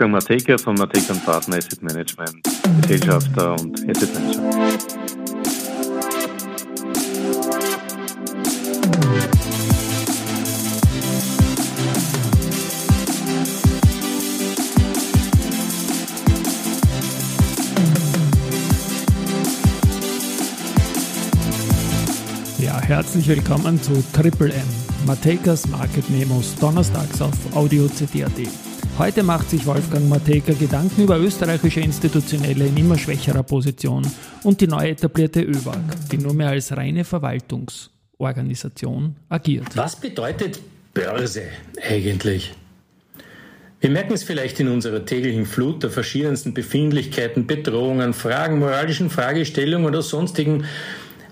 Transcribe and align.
Wolfgang 0.00 0.12
Mateka 0.12 0.56
von 0.56 0.76
Mateka 0.76 1.12
Partner 1.24 1.56
Asset 1.56 1.82
Management, 1.82 2.40
Gesellschafter 2.82 3.54
und 3.54 3.80
Asset 3.90 4.14
Manager. 4.14 4.78
Herzlich 22.86 23.28
willkommen 23.28 23.82
zu 23.82 24.02
Triple 24.14 24.50
M, 24.50 24.66
Matekas 25.06 25.66
Market 25.68 26.08
Memos, 26.08 26.54
donnerstags 26.56 27.20
auf 27.20 27.34
Audio 27.54 27.86
CD.at. 27.86 28.67
Heute 28.98 29.22
macht 29.22 29.50
sich 29.50 29.64
Wolfgang 29.64 30.08
Mateka 30.08 30.52
Gedanken 30.54 31.04
über 31.04 31.20
österreichische 31.20 31.78
Institutionelle 31.78 32.66
in 32.66 32.76
immer 32.76 32.98
schwächerer 32.98 33.44
Position 33.44 34.04
und 34.42 34.60
die 34.60 34.66
neu 34.66 34.88
etablierte 34.88 35.40
ÖWAG, 35.40 35.78
die 36.10 36.18
nur 36.18 36.34
mehr 36.34 36.48
als 36.48 36.76
reine 36.76 37.04
Verwaltungsorganisation 37.04 39.14
agiert. 39.28 39.76
Was 39.76 39.94
bedeutet 39.94 40.58
Börse 40.92 41.42
eigentlich? 41.88 42.52
Wir 43.78 43.90
merken 43.90 44.14
es 44.14 44.24
vielleicht 44.24 44.58
in 44.58 44.66
unserer 44.66 45.04
täglichen 45.04 45.46
Flut 45.46 45.84
der 45.84 45.90
verschiedensten 45.90 46.52
Befindlichkeiten, 46.52 47.46
Bedrohungen, 47.46 48.12
Fragen, 48.12 48.58
moralischen 48.58 49.10
Fragestellungen 49.10 49.86
oder 49.86 50.02
sonstigen 50.02 50.64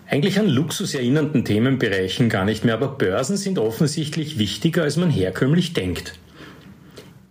eigentlich 0.09 0.39
an 0.39 0.47
Luxus 0.47 0.95
erinnernden 0.95 1.45
Themenbereichen 1.45 2.29
gar 2.29 2.45
nicht 2.45 2.65
mehr, 2.65 2.75
aber 2.75 2.97
Börsen 2.97 3.37
sind 3.37 3.59
offensichtlich 3.59 4.39
wichtiger, 4.39 4.85
als 4.85 4.97
man 4.97 5.11
herkömmlich 5.11 5.73
denkt. 5.73 6.15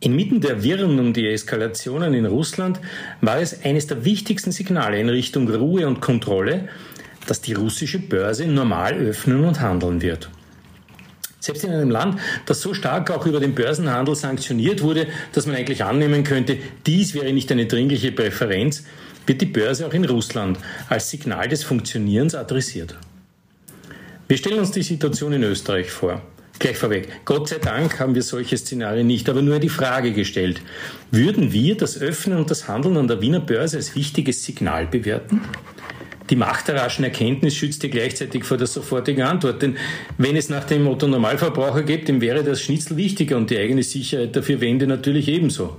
Inmitten 0.05 0.40
der 0.40 0.62
Wirren 0.62 1.00
um 1.00 1.14
die 1.14 1.27
Eskalationen 1.27 2.14
in 2.14 2.27
Russland 2.27 2.80
war 3.22 3.40
es 3.40 3.64
eines 3.64 3.88
der 3.88 4.05
wichtigsten 4.05 4.52
Signale 4.52 5.00
in 5.00 5.09
Richtung 5.09 5.50
Ruhe 5.50 5.88
und 5.88 6.00
Kontrolle, 6.00 6.70
dass 7.25 7.42
die 7.42 7.53
russische 7.53 7.98
Börse 7.98 8.45
normal 8.45 8.94
öffnen 8.94 9.44
und 9.44 9.61
handeln 9.61 10.03
wird. 10.03 10.30
Selbst 11.39 11.64
in 11.64 11.72
einem 11.72 11.89
Land, 11.89 12.20
das 12.45 12.61
so 12.61 12.76
stark 12.76 13.09
auch 13.09 13.26
über 13.26 13.39
den 13.39 13.56
Börsenhandel 13.56 14.14
sanktioniert 14.16 14.83
wurde, 14.83 15.08
dass 15.31 15.48
man 15.48 15.56
eigentlich 15.56 15.83
annehmen 15.83 16.23
könnte, 16.23 16.59
dies 16.86 17.16
wäre 17.16 17.33
nicht 17.33 17.52
eine 17.52 17.66
dringliche 17.66 18.11
Präferenz, 18.11 18.83
wird 19.26 19.42
die 19.42 19.48
Börse 19.48 19.88
auch 19.88 19.94
in 19.94 20.06
Russland 20.06 20.59
als 20.88 21.09
Signal 21.09 21.48
des 21.48 21.64
Funktionierens 21.64 22.36
adressiert. 22.36 22.95
Wir 24.28 24.38
stellen 24.38 24.59
uns 24.59 24.70
die 24.70 24.83
Situation 24.83 25.33
in 25.33 25.42
Österreich 25.42 25.89
vor. 25.89 26.22
Gleich 26.58 26.78
vorweg, 26.78 27.09
Gott 27.25 27.50
sei 27.50 27.58
Dank 27.58 28.00
haben 28.00 28.16
wir 28.16 28.23
solche 28.23 28.58
Szenarien 28.58 29.08
nicht, 29.08 29.28
aber 29.30 29.42
nur 29.42 29.59
die 29.59 29.70
Frage 29.70 30.14
gestellt, 30.14 30.61
würden 31.11 31.52
wir 31.52 31.75
das 31.75 32.00
Öffnen 32.00 32.38
und 32.38 32.50
das 32.50 32.67
Handeln 32.67 32.95
an 32.95 33.08
der 33.08 33.20
Wiener 33.22 33.42
Börse 33.42 33.78
als 33.78 33.95
wichtiges 33.95 34.44
Signal 34.44 34.88
bewerten? 34.88 35.42
Die 36.30 36.36
Macht 36.36 36.70
der 36.70 36.76
raschen 36.76 37.03
Erkenntnis 37.03 37.56
schützt 37.56 37.83
dir 37.83 37.89
gleichzeitig 37.89 38.45
vor 38.45 38.58
der 38.58 38.67
sofortigen 38.67 39.23
Antwort, 39.23 39.61
denn 39.61 39.78
wenn 40.17 40.36
es 40.36 40.50
nach 40.50 40.64
dem 40.64 40.83
Motto 40.83 41.08
Normalverbraucher 41.08 41.83
geht, 41.83 42.08
dem 42.08 42.22
wäre 42.22 42.44
das 42.44 42.61
Schnitzel 42.61 42.98
wichtiger 42.98 43.38
und 43.38 43.50
die 43.50 43.58
eigene 43.58 43.83
Sicherheit 43.83 44.36
dafür 44.36 44.59
Wände 44.61 44.88
natürlich 44.88 45.28
ebenso. 45.28 45.76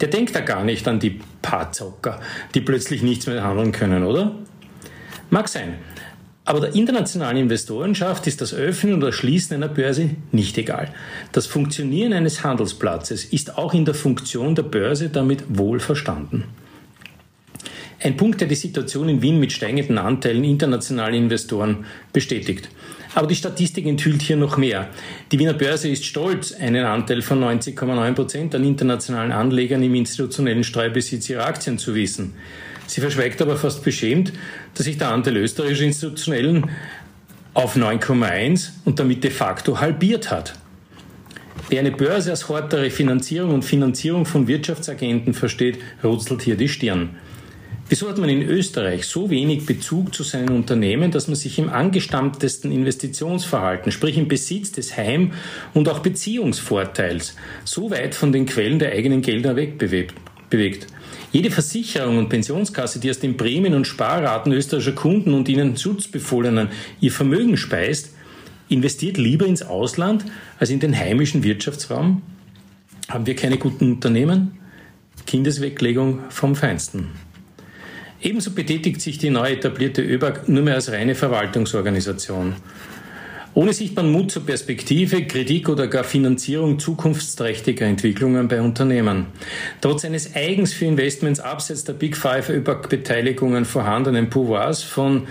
Der 0.00 0.08
denkt 0.08 0.34
da 0.34 0.40
gar 0.40 0.64
nicht 0.64 0.88
an 0.88 1.00
die 1.00 1.20
paar 1.42 1.72
Zocker, 1.72 2.20
die 2.54 2.60
plötzlich 2.60 3.02
nichts 3.02 3.26
mehr 3.26 3.44
handeln 3.44 3.72
können, 3.72 4.04
oder? 4.04 4.32
Mag 5.28 5.48
sein. 5.48 5.74
Aber 6.46 6.60
der 6.60 6.74
internationalen 6.74 7.38
Investorenschaft 7.38 8.26
ist 8.26 8.42
das 8.42 8.52
Öffnen 8.52 8.94
oder 8.94 9.12
Schließen 9.12 9.54
einer 9.56 9.68
Börse 9.68 10.10
nicht 10.30 10.58
egal. 10.58 10.92
Das 11.32 11.46
Funktionieren 11.46 12.12
eines 12.12 12.44
Handelsplatzes 12.44 13.24
ist 13.24 13.56
auch 13.56 13.72
in 13.72 13.86
der 13.86 13.94
Funktion 13.94 14.54
der 14.54 14.64
Börse 14.64 15.08
damit 15.08 15.44
wohl 15.48 15.80
verstanden. 15.80 16.44
Ein 18.02 18.18
Punkt, 18.18 18.42
der 18.42 18.48
die 18.48 18.54
Situation 18.54 19.08
in 19.08 19.22
Wien 19.22 19.40
mit 19.40 19.52
steigenden 19.52 19.96
Anteilen 19.96 20.44
internationaler 20.44 21.14
Investoren 21.14 21.86
bestätigt. 22.12 22.68
Aber 23.14 23.26
die 23.26 23.36
Statistik 23.36 23.86
enthüllt 23.86 24.20
hier 24.20 24.36
noch 24.36 24.58
mehr. 24.58 24.88
Die 25.32 25.38
Wiener 25.38 25.54
Börse 25.54 25.88
ist 25.88 26.04
stolz, 26.04 26.52
einen 26.52 26.84
Anteil 26.84 27.22
von 27.22 27.42
90,9 27.42 28.12
Prozent 28.12 28.54
an 28.54 28.64
internationalen 28.64 29.32
Anlegern 29.32 29.82
im 29.82 29.94
institutionellen 29.94 30.64
Streubesitz 30.64 31.30
ihrer 31.30 31.46
Aktien 31.46 31.78
zu 31.78 31.94
wissen. 31.94 32.34
Sie 32.86 33.00
verschweigt 33.00 33.40
aber 33.40 33.56
fast 33.56 33.82
beschämt, 33.82 34.32
dass 34.74 34.86
sich 34.86 34.98
der 34.98 35.08
Anteil 35.08 35.36
österreichischer 35.36 35.84
Institutionellen 35.84 36.70
auf 37.54 37.76
9,1 37.76 38.70
und 38.84 38.98
damit 38.98 39.24
de 39.24 39.30
facto 39.30 39.80
halbiert 39.80 40.30
hat. 40.30 40.54
Wer 41.70 41.80
eine 41.80 41.92
Börse 41.92 42.30
als 42.30 42.48
Hort 42.48 42.72
der 42.72 42.82
Refinanzierung 42.82 43.54
und 43.54 43.64
Finanzierung 43.64 44.26
von 44.26 44.46
Wirtschaftsagenten 44.46 45.32
versteht, 45.32 45.78
runzelt 46.02 46.42
hier 46.42 46.56
die 46.56 46.68
Stirn. 46.68 47.10
Wieso 47.88 48.08
hat 48.08 48.18
man 48.18 48.30
in 48.30 48.42
Österreich 48.42 49.06
so 49.06 49.28
wenig 49.28 49.66
Bezug 49.66 50.14
zu 50.14 50.22
seinen 50.22 50.50
Unternehmen, 50.50 51.10
dass 51.10 51.28
man 51.28 51.36
sich 51.36 51.58
im 51.58 51.68
angestammtesten 51.68 52.72
Investitionsverhalten, 52.72 53.92
sprich 53.92 54.16
im 54.16 54.26
Besitz 54.26 54.72
des 54.72 54.96
Heim- 54.96 55.32
und 55.74 55.88
auch 55.88 55.98
Beziehungsvorteils, 55.98 57.36
so 57.64 57.90
weit 57.90 58.14
von 58.14 58.32
den 58.32 58.46
Quellen 58.46 58.78
der 58.78 58.92
eigenen 58.92 59.20
Gelder 59.20 59.56
wegbewegt? 60.58 60.86
Jede 61.32 61.50
Versicherung 61.50 62.18
und 62.18 62.28
Pensionskasse, 62.28 63.00
die 63.00 63.10
aus 63.10 63.18
den 63.18 63.36
Prämien 63.36 63.74
und 63.74 63.86
Sparraten 63.86 64.52
österreichischer 64.52 64.92
Kunden 64.92 65.34
und 65.34 65.48
ihnen 65.48 65.76
Schutzbefohlenen 65.76 66.68
ihr 67.00 67.10
Vermögen 67.10 67.56
speist, 67.56 68.14
investiert 68.68 69.16
lieber 69.16 69.46
ins 69.46 69.62
Ausland 69.62 70.24
als 70.58 70.70
in 70.70 70.80
den 70.80 70.96
heimischen 70.96 71.42
Wirtschaftsraum? 71.42 72.22
Haben 73.08 73.26
wir 73.26 73.36
keine 73.36 73.58
guten 73.58 73.92
Unternehmen? 73.92 74.58
Kindesweglegung 75.26 76.20
vom 76.28 76.54
Feinsten. 76.54 77.08
Ebenso 78.22 78.52
betätigt 78.52 79.00
sich 79.00 79.18
die 79.18 79.30
neu 79.30 79.50
etablierte 79.50 80.02
ÖBAG 80.02 80.48
nur 80.48 80.62
mehr 80.62 80.74
als 80.74 80.90
reine 80.90 81.14
Verwaltungsorganisation. 81.14 82.54
Ohne 83.56 83.72
sichtbaren 83.72 84.10
Mut 84.10 84.32
zur 84.32 84.44
Perspektive, 84.44 85.26
Kritik 85.26 85.68
oder 85.68 85.86
gar 85.86 86.02
Finanzierung 86.02 86.80
zukunftsträchtiger 86.80 87.86
Entwicklungen 87.86 88.48
bei 88.48 88.60
Unternehmen. 88.60 89.26
Trotz 89.80 90.04
eines 90.04 90.34
eigens 90.34 90.72
für 90.72 90.86
Investments 90.86 91.38
abseits 91.38 91.84
der 91.84 91.92
Big 91.92 92.16
Five 92.16 92.48
ÖBAG-Beteiligungen 92.48 93.64
vorhandenen 93.64 94.28
Pouvoirs 94.28 94.82
von 94.82 95.28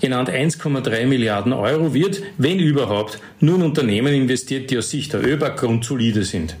genannt 0.00 0.30
1,3 0.30 1.04
Milliarden 1.04 1.52
Euro 1.52 1.92
wird, 1.92 2.22
wenn 2.38 2.58
überhaupt, 2.58 3.20
nur 3.40 3.56
in 3.56 3.62
Unternehmen 3.62 4.14
investiert, 4.14 4.70
die 4.70 4.78
aus 4.78 4.88
Sicht 4.88 5.12
der 5.12 5.22
ÖBAG 5.22 5.58
grundsolide 5.58 6.24
sind. 6.24 6.56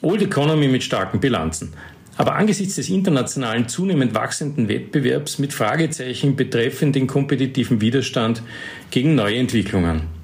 Old 0.00 0.22
Economy 0.22 0.66
mit 0.66 0.82
starken 0.82 1.20
Bilanzen. 1.20 1.74
Aber 2.16 2.36
angesichts 2.36 2.76
des 2.76 2.88
internationalen 2.88 3.68
zunehmend 3.68 4.14
wachsenden 4.14 4.68
Wettbewerbs 4.68 5.38
mit 5.38 5.52
Fragezeichen 5.52 6.36
betreffend 6.36 6.94
den 6.94 7.06
kompetitiven 7.06 7.82
Widerstand 7.82 8.42
gegen 8.90 9.14
neue 9.14 9.36
Entwicklungen. 9.36 10.21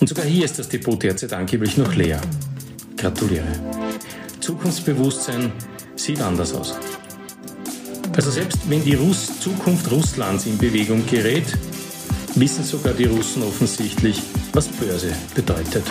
Und 0.00 0.08
sogar 0.08 0.24
hier 0.24 0.46
ist 0.46 0.58
das 0.58 0.68
Depot 0.68 1.00
derzeit 1.00 1.32
angeblich 1.34 1.76
noch 1.76 1.94
leer. 1.94 2.20
Gratuliere. 2.96 3.46
Zukunftsbewusstsein 4.40 5.52
sieht 5.94 6.20
anders 6.22 6.54
aus. 6.54 6.74
Also 8.16 8.30
selbst 8.30 8.58
wenn 8.68 8.82
die 8.82 8.94
Russ 8.94 9.38
Zukunft 9.40 9.90
Russlands 9.90 10.46
in 10.46 10.58
Bewegung 10.58 11.06
gerät, 11.06 11.56
wissen 12.34 12.64
sogar 12.64 12.94
die 12.94 13.04
Russen 13.04 13.42
offensichtlich, 13.42 14.22
was 14.52 14.68
Börse 14.68 15.12
bedeutet. 15.34 15.84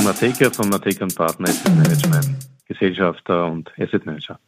Mateka 0.00 0.50
von 0.50 0.68
Mateka 0.68 1.06
Partner 1.06 1.48
Asset 1.48 1.74
Management, 1.76 2.48
Gesellschafter 2.66 3.46
und 3.46 3.70
Asset 3.78 4.06
Manager. 4.06 4.38